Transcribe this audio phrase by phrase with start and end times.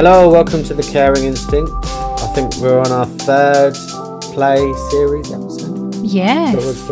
[0.00, 1.72] Hello, welcome to the Caring Instinct.
[1.84, 3.74] I think we're on our third
[4.32, 5.92] play series episode.
[6.06, 6.88] Yes.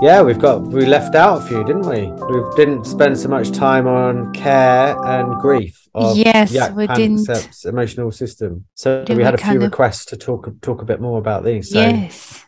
[0.00, 2.06] Yeah, we've got we left out a few, didn't we?
[2.12, 5.88] We didn't spend so much time on care and grief.
[5.92, 7.28] Of Yes, Jack we didn't.
[7.64, 8.66] Emotional system.
[8.76, 11.70] So we had a few of- requests to talk talk a bit more about these.
[11.70, 12.44] So yes.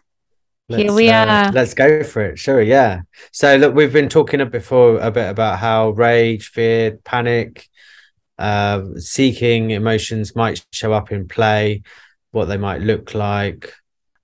[0.69, 1.51] Here we uh, are.
[1.51, 2.39] let's go for it.
[2.39, 3.01] Sure, yeah.
[3.33, 7.69] So look, we've been talking before a bit about how rage, fear, panic,
[8.39, 11.83] uh, seeking emotions might show up in play,
[12.33, 13.73] what they might look like,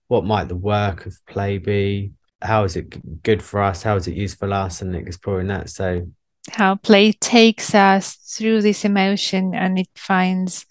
[0.09, 2.13] what might the work of play be,
[2.43, 5.71] how is it good for us, how is it useful for us, and exploring that.
[5.71, 6.09] So
[6.51, 10.67] How play takes us through this emotion and it finds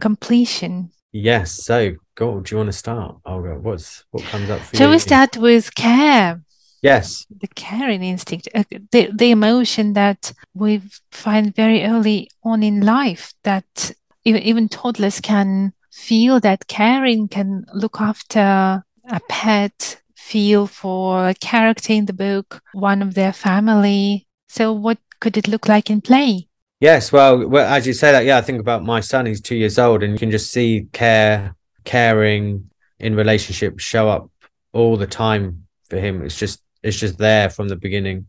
[0.00, 0.90] completion.
[1.12, 2.40] yes, so go.
[2.40, 3.58] Do you want to start, Olga?
[3.58, 4.94] What's what comes up for Shall you?
[4.94, 6.42] we start with care?
[6.84, 7.26] Yes.
[7.40, 13.32] The caring instinct, uh, the, the emotion that we find very early on in life
[13.42, 13.92] that
[14.24, 21.34] even, even toddlers can feel that caring can look after a pet, feel for a
[21.34, 24.26] character in the book, one of their family.
[24.50, 26.48] So, what could it look like in play?
[26.80, 29.24] Yes, well, well, as you say that, yeah, I think about my son.
[29.24, 34.30] He's two years old, and you can just see care, caring in relationships show up
[34.74, 36.22] all the time for him.
[36.22, 38.28] It's just, it's just there from the beginning.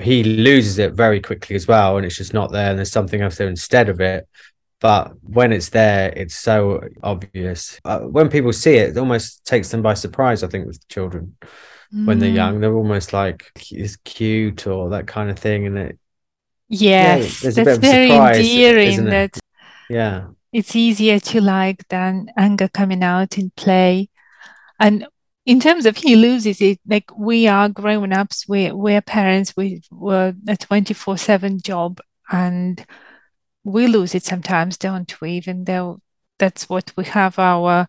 [0.00, 2.70] He loses it very quickly as well, and it's just not there.
[2.70, 4.28] And there's something else there instead of it.
[4.80, 7.80] But when it's there, it's so obvious.
[7.84, 10.44] Uh, when people see it, it almost takes them by surprise.
[10.44, 11.36] I think with children
[12.04, 15.78] when they're Mm, young, they're almost like it's cute or that kind of thing, and
[15.78, 15.98] it,
[16.68, 19.08] Yes, bit that's very surprise, endearing it?
[19.08, 19.38] that
[19.88, 20.28] yeah.
[20.52, 24.08] it's easier to like than anger coming out in play.
[24.80, 25.06] And
[25.48, 29.80] in terms of he loses it, like we are grown ups, we we're parents, we
[29.90, 32.84] were a 24/7 job and
[33.64, 35.30] we lose it sometimes, don't we?
[35.32, 36.00] Even though
[36.38, 37.88] that's what we have our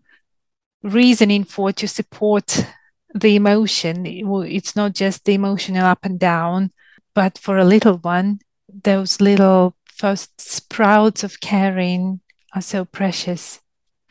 [0.84, 2.66] reasoning for to support
[3.14, 4.06] the emotion.
[4.06, 4.24] It
[4.58, 6.72] It's not just the emotional up and down,
[7.14, 8.40] but for a little one,
[8.84, 12.22] those little first sprouts of caring
[12.56, 13.60] are so precious.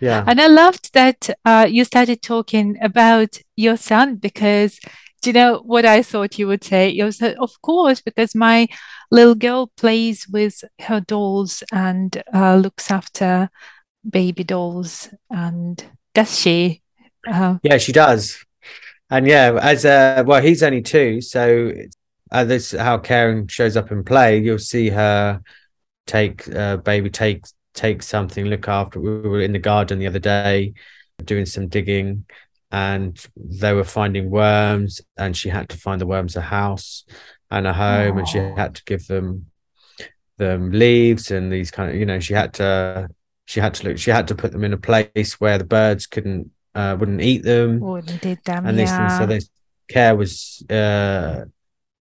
[0.01, 0.25] Yeah.
[0.27, 4.79] And I loved that uh, you started talking about your son because
[5.21, 6.91] do you know what I thought you would say?
[6.91, 8.69] You said, of course, because my
[9.11, 13.51] little girl plays with her dolls and uh, looks after
[14.09, 15.09] baby dolls.
[15.31, 15.85] And
[16.15, 16.83] does she?
[17.29, 18.45] Uh, Yeah, she does.
[19.11, 21.73] And yeah, as uh well, he's only two, so
[22.31, 24.39] uh, this is how caring shows up in play.
[24.39, 25.41] You'll see her
[26.07, 27.45] take uh baby take
[27.79, 29.01] take something, look after.
[29.01, 30.75] We were in the garden the other day
[31.25, 32.27] doing some digging
[32.71, 37.05] and they were finding worms and she had to find the worms a house
[37.51, 39.47] and a home and she had to give them
[40.37, 43.09] them leaves and these kind of you know she had to
[43.47, 46.07] she had to look she had to put them in a place where the birds
[46.07, 49.19] couldn't uh wouldn't eat them wouldn't it, damn, and these things.
[49.19, 49.51] So this
[49.89, 51.45] care was uh,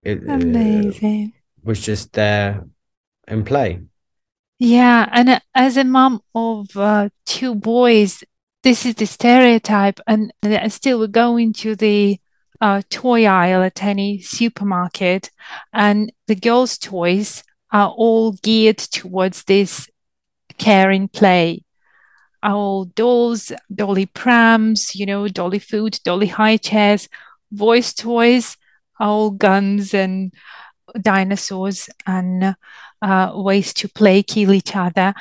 [0.04, 1.34] it, uh, Amazing.
[1.64, 2.66] was just there
[3.28, 3.82] in play.
[4.59, 8.23] Yeah, and uh, as a mom of uh, two boys,
[8.63, 10.34] this is the stereotype, and
[10.69, 12.19] still we go into the
[12.59, 15.29] uh, toy aisle at any supermarket,
[15.73, 19.90] and the girls' toys are all geared towards this
[20.57, 21.63] caring play.
[22.41, 27.09] All dolls, dolly prams, you know, dolly food, dolly high chairs,
[27.51, 28.57] voice toys,
[29.00, 30.34] all guns and
[31.02, 32.56] dinosaurs and
[33.02, 35.14] uh, ways to play, kill each other.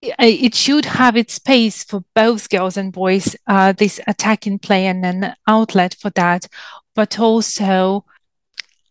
[0.00, 5.06] It should have its space for both girls and boys, uh, this attacking play and
[5.06, 6.48] an outlet for that,
[6.94, 8.04] but also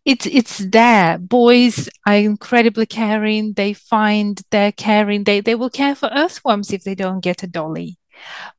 [0.06, 1.18] it's it's there.
[1.18, 3.54] Boys are incredibly caring.
[3.54, 5.26] They find their caring.
[5.26, 7.98] They they will care for earthworms if they don't get a dolly.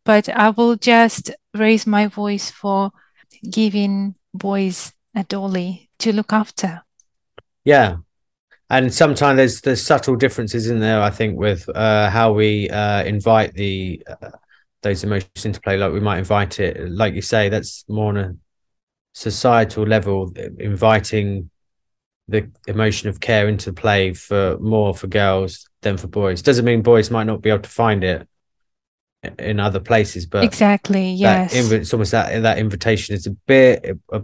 [0.05, 2.93] But I will just raise my voice for
[3.49, 6.83] giving boys a dolly to look after.
[7.65, 7.97] Yeah,
[8.71, 11.01] and sometimes there's there's subtle differences in there.
[11.03, 14.31] I think with uh, how we uh, invite the uh,
[14.83, 15.77] those emotions into play.
[15.77, 18.35] Like we might invite it, like you say, that's more on a
[19.13, 21.51] societal level, inviting
[22.29, 26.41] the emotion of care into play for more for girls than for boys.
[26.43, 28.27] Doesn't mean boys might not be able to find it
[29.39, 31.55] in other places, but Exactly, yes.
[31.55, 34.21] invi- it's almost that that invitation is a bit uh,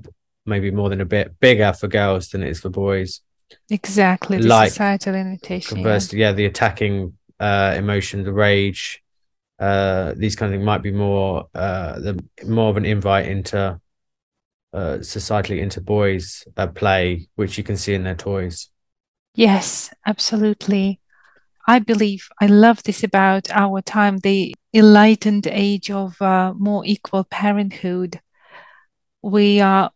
[0.46, 3.20] maybe more than a bit bigger for girls than it is for boys
[3.70, 5.78] Exactly, the like, societal invitation.
[5.78, 5.84] yeah.
[5.84, 9.02] conversely yeah the attacking uh emotion the rage
[9.58, 13.80] uh these kind of things might be more uh the more of an invite into
[14.72, 18.70] uh societally into boys uh, play which you can see in their toys
[19.38, 21.00] Yes, absolutely.
[21.68, 27.22] I believe I love this about our time, the enlightened age of uh, more equal
[27.22, 28.20] parenthood.
[29.22, 29.92] We are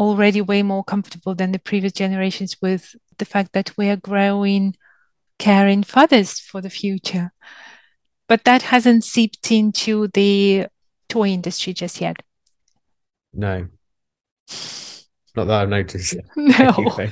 [0.00, 4.74] already way more comfortable than the previous generations with the fact that we are growing
[5.38, 7.32] caring fathers for the future.
[8.26, 10.66] But that hasn't seeped into the
[11.08, 12.16] toy industry just yet.
[13.34, 13.68] No.
[15.36, 16.16] Not that I've noticed.
[16.36, 17.08] No.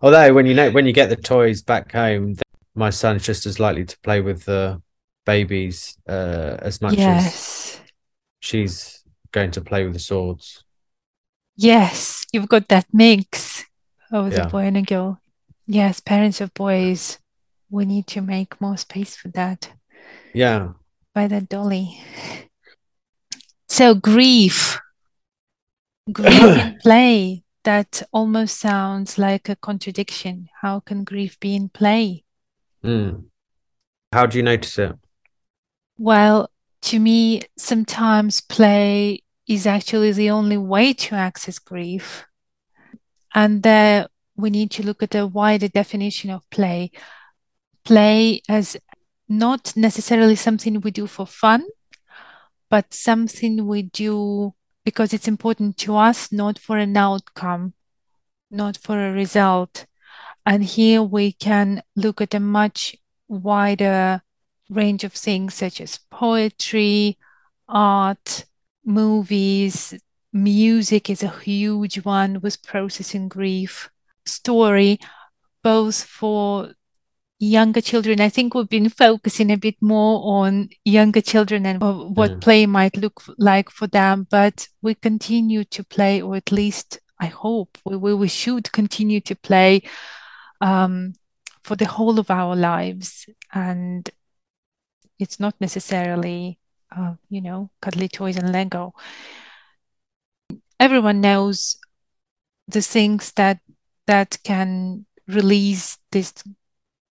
[0.00, 2.36] Although when you know when you get the toys back home,
[2.74, 4.80] my son's just as likely to play with the
[5.26, 7.80] babies uh, as much as
[8.38, 9.02] she's
[9.32, 10.64] going to play with the swords.
[11.58, 13.64] Yes, you've got that mix
[14.12, 14.48] of the Yeah.
[14.48, 15.20] boy and a girl.
[15.66, 17.18] Yes, parents of boys,
[17.68, 19.72] we need to make more space for that.
[20.32, 20.72] Yeah.
[21.14, 22.00] by that dolly.
[23.68, 24.78] So grief,
[26.12, 27.42] grief in play.
[27.64, 30.48] That almost sounds like a contradiction.
[30.62, 32.22] How can grief be in play?
[32.84, 33.24] Mm.
[34.12, 34.92] How do you notice it?
[35.98, 36.50] Well,
[36.82, 42.26] to me, sometimes play is actually the only way to access grief.
[43.34, 44.06] And there
[44.36, 46.92] we need to look at a wider definition of play.
[47.84, 48.76] Play as
[49.28, 51.64] not necessarily something we do for fun,
[52.68, 54.54] but something we do
[54.84, 57.74] because it's important to us, not for an outcome,
[58.50, 59.86] not for a result.
[60.46, 62.96] And here we can look at a much
[63.28, 64.22] wider
[64.70, 67.18] range of things such as poetry,
[67.68, 68.44] art,
[68.88, 69.94] movies,
[70.32, 73.90] music is a huge one with processing grief,
[74.24, 74.98] story,
[75.62, 76.72] both for
[77.38, 78.20] younger children.
[78.20, 82.40] I think we've been focusing a bit more on younger children and what Mm.
[82.40, 87.26] play might look like for them, but we continue to play, or at least I
[87.26, 89.82] hope we, we, we should continue to play
[90.60, 91.14] um,
[91.62, 93.26] for the whole of our lives.
[93.52, 94.08] And
[95.18, 96.58] it's not necessarily,
[97.28, 98.94] you know, cuddly toys and Lego.
[100.80, 101.78] Everyone knows
[102.66, 103.60] the things that
[104.06, 106.32] that can release this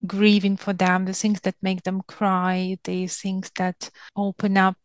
[0.06, 4.78] grieving for them, the things that make them cry, the things that open up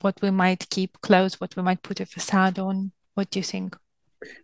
[0.00, 2.92] what we might keep close, what we might put a facade on.
[3.14, 3.76] What do you think?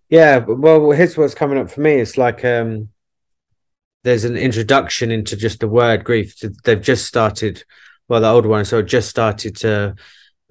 [0.09, 1.95] Yeah, well, here's what's coming up for me.
[1.95, 2.89] It's like um,
[4.03, 6.35] there's an introduction into just the word grief.
[6.65, 7.65] They've just started,
[8.09, 9.95] well, the older one so just started to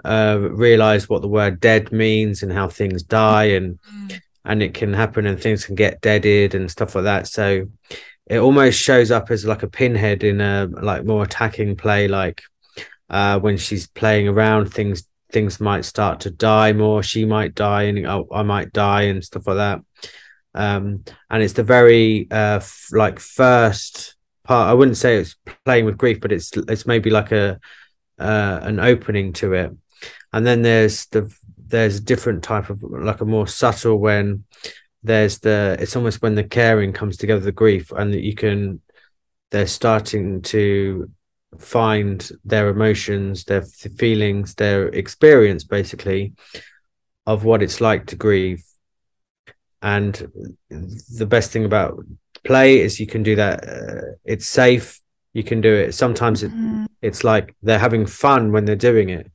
[0.03, 3.79] uh, realize what the word dead means and how things die, and
[4.45, 7.27] and it can happen and things can get deaded and stuff like that.
[7.27, 7.67] So
[8.27, 12.41] it almost shows up as like a pinhead in a like more attacking play, like
[13.09, 17.83] uh, when she's playing around things things might start to die more she might die
[17.83, 19.81] and oh, i might die and stuff like that
[20.53, 25.36] um and it's the very uh f- like first part i wouldn't say it's
[25.66, 27.60] playing with grief but it's it's maybe like a
[28.19, 29.72] uh an opening to it.
[30.31, 34.45] And then there's the there's a different type of like a more subtle when
[35.01, 38.81] there's the it's almost when the caring comes together the grief and that you can
[39.51, 41.10] they're starting to
[41.60, 46.34] find their emotions their feelings their experience basically
[47.25, 48.63] of what it's like to grieve.
[49.82, 50.13] And
[50.70, 52.06] the best thing about
[52.43, 55.00] play is you can do that uh, it's safe.
[55.33, 55.93] You can do it.
[55.93, 59.31] Sometimes it, Mm, it's like they're having fun when they're doing it.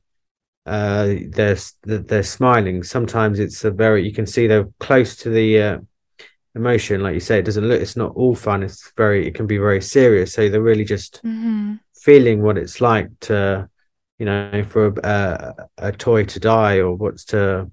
[0.65, 2.83] Uh they're they're smiling.
[2.83, 5.77] Sometimes it's a very you can see they're close to the uh,
[6.55, 7.01] emotion.
[7.01, 8.63] Like you say it doesn't look it's not all fun.
[8.63, 10.33] It's very it can be very serious.
[10.33, 11.79] So they're really just mhm.
[11.95, 13.69] feeling what it's like to
[14.19, 17.71] you know for a, a, a toy to die or what's to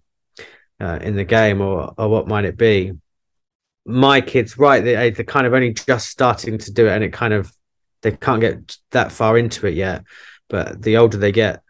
[0.80, 2.92] uh, in the game or or what might it be
[3.86, 7.12] my kids right they, they're kind of only just starting to do it and it
[7.12, 7.52] kind of
[8.02, 10.04] they can't get that far into it yet.
[10.48, 11.62] But the older they get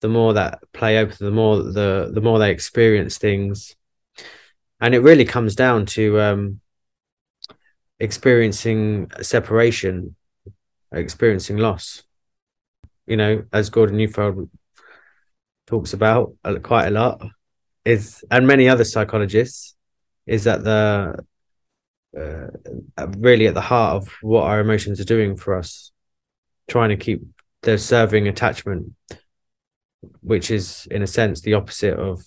[0.00, 3.76] the more that play opens the more the the more they experience things.
[4.80, 6.60] And it really comes down to um
[8.00, 10.16] experiencing separation
[10.92, 12.02] experiencing loss.
[13.06, 14.50] You know as Gordon Neufeld
[15.66, 17.22] talks about uh, quite a lot
[17.84, 19.74] is and many other psychologists
[20.26, 21.24] is that the
[22.18, 25.92] uh, really at the heart of what our emotions are doing for us
[26.68, 27.22] trying to keep
[27.62, 28.92] the serving attachment
[30.20, 32.24] which is in a sense the opposite of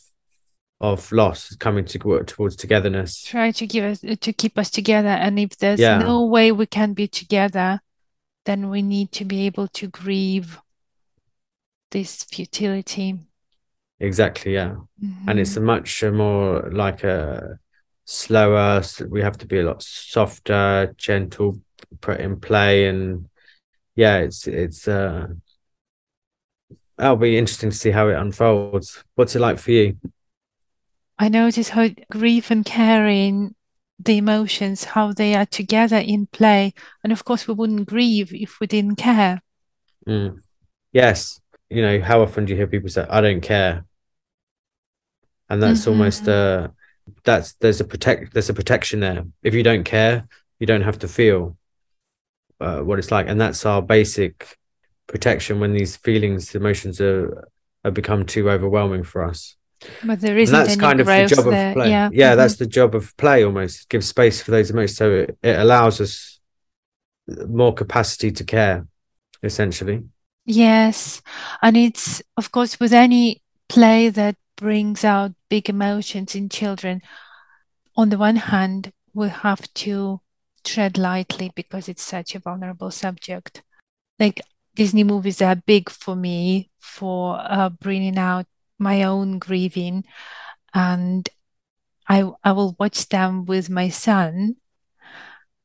[0.79, 5.09] of loss coming to work towards togetherness Try to give us to keep us together.
[5.09, 5.99] And if there's Yeah.
[5.99, 7.81] no way we can be together,
[8.45, 10.59] then we need to be able to grieve
[11.91, 13.19] this futility.
[13.99, 14.73] exactly yeah
[15.27, 17.59] and it's a much uh, more like a
[18.05, 21.59] slower we have to be a lot softer gentle
[22.01, 23.29] put in play and
[23.95, 25.27] yeah it's it's uh
[27.01, 29.03] that'll be interesting to see how it unfolds.
[29.15, 29.97] What's it like for you?
[31.17, 33.55] I notice how grief and caring
[33.97, 36.73] the emotions how they are together in play.
[37.03, 39.41] And of course we wouldn't grieve if we didn't care.
[40.07, 40.41] Mm.
[40.91, 41.39] yes.
[41.69, 43.85] You know how often do you hear people say i don't care?
[45.49, 45.91] And that's mm-hmm.
[45.91, 46.67] almost uh
[47.23, 49.25] that's there's a protect there's a protection there.
[49.43, 50.27] If you don't care
[50.61, 51.57] you don't have to feel
[52.61, 53.27] uh, what it's like.
[53.27, 54.57] And that's our basic
[55.07, 57.49] protection when these feelings emotions are
[57.83, 59.55] have become too overwhelming for us.
[60.03, 61.69] But there isn't and that's kind of the job there.
[61.69, 61.89] of play.
[61.89, 62.37] Yeah, yeah mm-hmm.
[62.37, 63.89] that's the job of play almost.
[63.89, 66.39] Give space for those emotions so it, it allows us
[67.47, 68.87] more capacity to care
[69.41, 70.03] essentially.
[70.45, 71.23] Yes.
[71.63, 77.01] And it's of course with any play that brings out big emotions in children
[77.97, 80.21] on the one hand we have to
[80.63, 83.63] tread lightly because it's such a vulnerable subject.
[84.19, 84.41] Like
[84.75, 88.45] Disney movies are big for me for uh, bringing out
[88.77, 90.05] my own grieving,
[90.73, 91.27] and
[92.07, 94.55] I I will watch them with my son,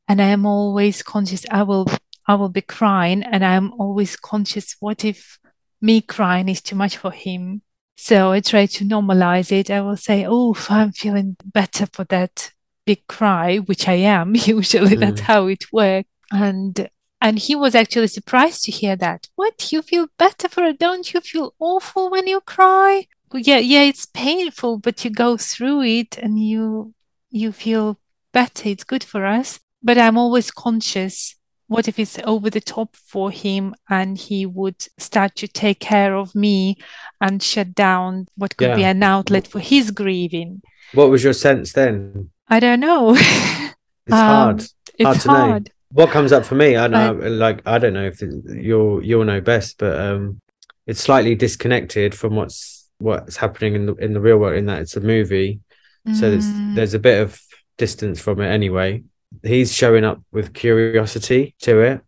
[0.09, 1.47] and I am always conscious.
[1.51, 1.87] I will
[2.27, 4.77] I will be crying, and I am always conscious.
[4.81, 5.39] What if
[5.81, 7.63] me crying is too much for him?
[7.97, 9.71] So I try to normalize it.
[9.71, 12.53] I will say, "Oh, I'm feeling better for that
[12.87, 14.97] big cry, which I am usually.
[14.97, 15.01] Mm.
[15.01, 16.09] That's how it works.
[16.33, 16.89] And
[17.21, 19.29] and he was actually surprised to hear that.
[19.37, 20.79] What you feel better for it?
[20.79, 23.07] Don't you feel awful when you cry?
[23.35, 26.95] Yeah, yeah, it's painful, but you go through it and you
[27.31, 27.99] you feel
[28.33, 28.69] better.
[28.69, 29.61] It's good for us.
[29.83, 31.37] But I'm always conscious.
[31.69, 36.15] What if it's over the top for him and he would start to take care
[36.15, 36.77] of me
[37.21, 38.77] and shut down what could yeah.
[38.77, 40.63] be an outlet for his grieving?
[40.95, 42.31] What was your sense then?
[42.49, 43.15] I don't know.
[43.17, 43.21] it's
[44.13, 44.61] um, hard.
[44.61, 45.65] It's hard to hard.
[45.65, 45.71] know.
[45.93, 49.25] What comes up for me, I know, I, like I don't know if you'll you'll
[49.25, 50.41] know best, but um,
[50.87, 54.57] it's slightly disconnected from what's what's happening in the in the real world.
[54.57, 55.61] In that it's a movie,
[56.07, 56.15] mm.
[56.15, 56.75] so there's mm.
[56.75, 57.41] there's a bit of
[57.79, 59.05] distance from it anyway.
[59.43, 62.01] He's showing up with curiosity to it,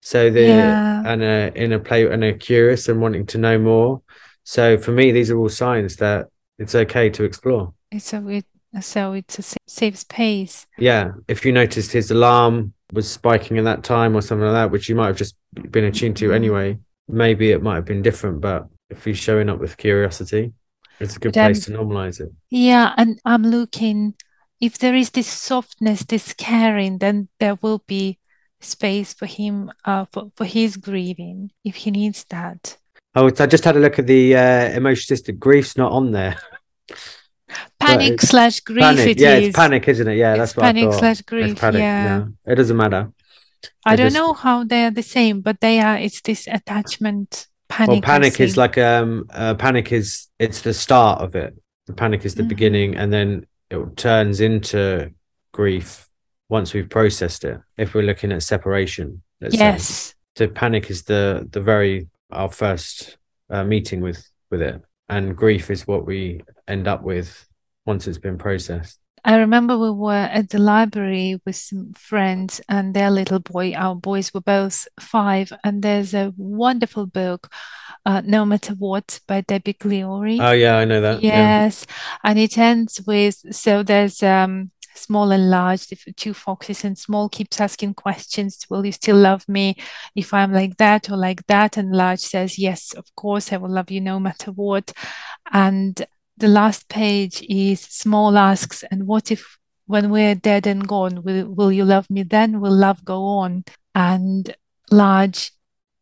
[0.00, 1.02] so the yeah.
[1.06, 4.02] and a in a play and a curious and wanting to know more.
[4.44, 6.28] So for me, these are all signs that
[6.58, 7.72] it's okay to explore.
[7.90, 8.44] It's a weird
[8.80, 10.66] so it's a safe space.
[10.78, 11.12] Yeah.
[11.26, 14.88] If you noticed his alarm was spiking in that time or something like that, which
[14.88, 16.34] you might have just been attuned to mm-hmm.
[16.34, 16.78] anyway,
[17.08, 18.40] maybe it might have been different.
[18.40, 20.52] But if he's showing up with curiosity,
[21.00, 22.32] it's a good but, place um, to normalize it.
[22.50, 22.94] Yeah.
[22.96, 24.14] And I'm looking,
[24.60, 28.18] if there is this softness, this caring, then there will be
[28.60, 32.76] space for him, uh, for, for his grieving if he needs that.
[33.14, 35.38] Oh, I just had a look at the uh, emotion system.
[35.38, 36.36] Grief's not on there.
[37.80, 38.80] Panic slash grief.
[38.80, 39.18] Panic.
[39.18, 39.48] yeah, is.
[39.48, 40.16] it's panic, isn't it?
[40.16, 41.58] Yeah, that's what panic slash grief.
[41.58, 42.18] Panic, yeah.
[42.18, 43.10] No, it doesn't matter.
[43.84, 44.16] I don't just...
[44.16, 45.96] know how they are the same, but they are.
[45.96, 47.48] It's this attachment.
[47.68, 47.88] Panic.
[47.88, 51.56] Well, panic is like um, uh, panic is it's the start of it.
[51.86, 52.48] The panic is the mm-hmm.
[52.48, 55.12] beginning, and then it turns into
[55.52, 56.08] grief
[56.48, 57.60] once we've processed it.
[57.76, 59.84] If we're looking at separation, yes.
[59.84, 60.14] Say.
[60.36, 65.70] So panic is the the very our first uh, meeting with with it and grief
[65.70, 67.44] is what we end up with
[67.84, 68.99] once it's been processed.
[69.24, 73.74] I remember we were at the library with some friends and their little boy.
[73.74, 77.52] Our boys were both five, and there's a wonderful book,
[78.06, 80.38] uh, No Matter What, by Debbie Gliori.
[80.40, 81.22] Oh yeah, I know that.
[81.22, 81.94] Yes, yeah.
[82.24, 85.86] and it ends with so there's um small and large,
[86.16, 88.64] two foxes, and small keeps asking questions.
[88.68, 89.76] Will you still love me
[90.14, 91.76] if I'm like that or like that?
[91.76, 94.92] And large says, Yes, of course, I will love you no matter what.
[95.52, 96.04] And
[96.40, 101.46] the last page is small asks, And what if when we're dead and gone, will,
[101.46, 102.60] will you love me then?
[102.60, 103.64] Will love go on?
[103.94, 104.54] And
[104.90, 105.52] large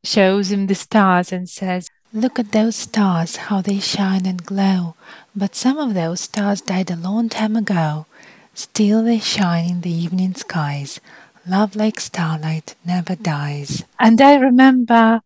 [0.04, 4.94] shows him the stars and says, Look at those stars, how they shine and glow.
[5.36, 8.06] But some of those stars died a long time ago.
[8.54, 11.00] Still they shine in the evening skies.
[11.46, 13.84] Love like starlight never dies.
[13.98, 15.20] And I remember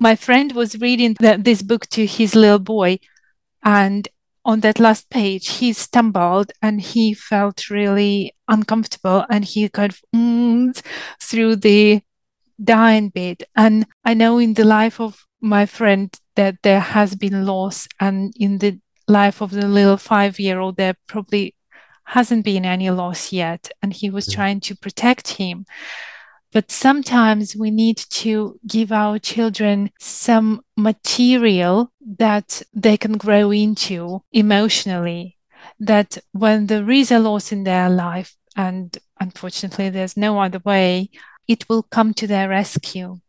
[0.00, 3.00] my friend was reading the, this book to his little boy,
[3.62, 4.08] and
[4.48, 10.00] on that last page, he stumbled and he felt really uncomfortable and he kind of
[10.16, 10.82] mm,
[11.20, 12.00] through the
[12.64, 13.42] dying bit.
[13.54, 18.32] And I know in the life of my friend that there has been loss, and
[18.36, 21.54] in the life of the little five year old, there probably
[22.04, 24.34] hasn't been any loss yet, and he was mm.
[24.34, 25.66] trying to protect him.
[26.52, 34.22] But sometimes we need to give our children some material that they can grow into
[34.32, 35.36] emotionally.
[35.78, 41.10] That when there is a loss in their life, and unfortunately, there's no other way,
[41.46, 43.20] it will come to their rescue.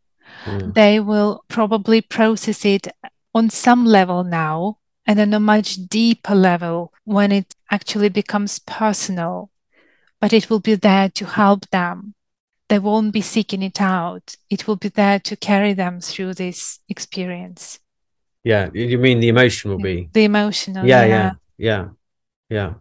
[0.45, 0.73] Mm.
[0.73, 2.88] They will probably process it
[3.33, 9.49] on some level now and on a much deeper level when it actually becomes personal.
[10.21, 12.13] But it will be there to help them.
[12.69, 14.35] They won't be seeking it out.
[14.49, 17.79] It will be there to carry them through this experience.
[18.43, 20.88] Yeah, you mean the emotion will be the emotional.
[20.88, 21.88] Yeah, yeah, yeah,
[22.49, 22.73] yeah.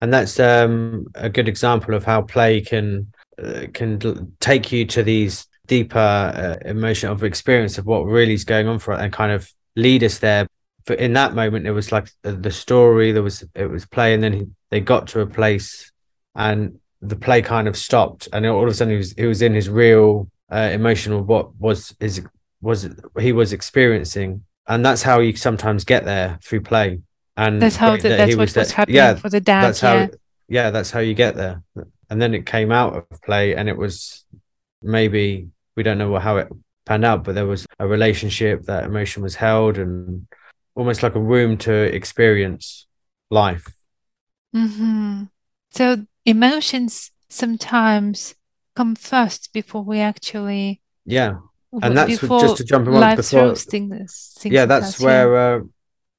[0.00, 3.12] And that's um, a good example of how play can
[3.42, 8.44] uh, can take you to these deeper uh, emotion of experience of what really is
[8.44, 10.46] going on for it and kind of lead us there
[10.86, 14.14] but in that moment it was like the, the story there was it was play
[14.14, 15.92] and then he, they got to a place
[16.34, 19.42] and the play kind of stopped and all of a sudden he was he was
[19.42, 22.22] in his real uh, emotional what was his
[22.60, 22.88] was
[23.18, 24.44] he was experiencing.
[24.68, 27.00] And that's how you sometimes get there through play.
[27.36, 30.06] And that's how the, that's what was, was happening yeah, for the dad that's yeah.
[30.06, 30.08] how
[30.48, 31.62] yeah that's how you get there.
[32.08, 34.24] And then it came out of play and it was
[34.82, 36.48] maybe we don't know how it
[36.86, 40.26] panned out but there was a relationship that emotion was held and
[40.74, 42.86] almost like a room to experience
[43.30, 43.68] life.
[44.54, 45.24] Mm-hmm.
[45.70, 48.34] so emotions sometimes
[48.74, 51.36] come first before we actually yeah.
[51.82, 55.56] And that's just to jump in one before things, things yeah that's where yeah.
[55.56, 55.60] uh,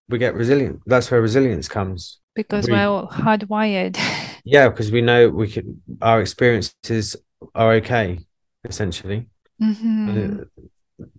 [0.10, 0.82] we get resilient.
[0.86, 2.20] That's where resilience comes.
[2.36, 3.98] Because we, are all hardwired.
[4.46, 7.18] Yeah because we know we can our experiences
[7.54, 8.20] are okay
[8.64, 9.28] essentially.
[9.62, 10.44] Mm-hmm.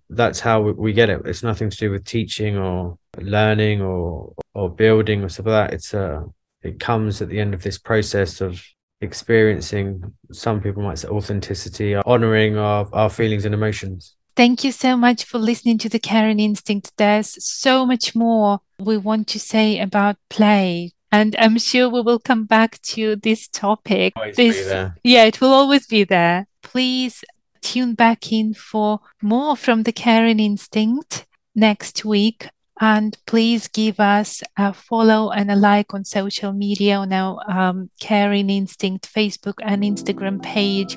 [0.08, 1.20] that's how we get it.
[1.26, 5.74] It's nothing to do with teaching or learning or or building or stuff like that.
[5.74, 6.22] It's uh
[6.62, 8.64] it comes at the end of this process of
[9.00, 14.96] experiencing some people might say authenticity honoring of our feelings and emotions Thank you so
[14.96, 16.92] much for listening to the Caring Instinct.
[16.96, 20.92] There's so much more we want to say about play.
[21.10, 24.12] And I'm sure we will come back to this topic.
[24.14, 26.46] Always this, yeah, it will always be there.
[26.62, 27.24] Please
[27.62, 32.48] tune back in for more from the Caring Instinct next week.
[32.80, 37.90] And please give us a follow and a like on social media on our um,
[38.00, 40.96] Caring Instinct Facebook and Instagram page.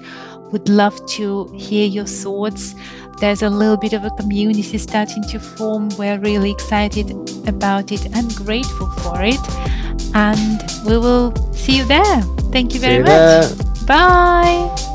[0.52, 2.76] Would love to hear your thoughts.
[3.20, 5.90] There's a little bit of a community starting to form.
[5.98, 7.12] We're really excited
[7.48, 9.40] about it and grateful for it.
[10.14, 12.22] And we will see you there.
[12.52, 13.50] Thank you very you much.
[13.50, 13.86] There.
[13.88, 14.92] Bye.